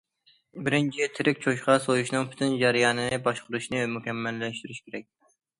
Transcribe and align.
بىرىنچى، 0.67 1.07
تىرىك 1.17 1.43
چوشقا 1.43 1.75
سويۇشنىڭ 1.83 2.25
پۈتۈن 2.31 2.57
جەريانىنى 2.63 3.21
باشقۇرۇشنى 3.29 3.85
مۇكەممەللەشتۈرۈش 3.97 4.83
كېرەك. 4.89 5.11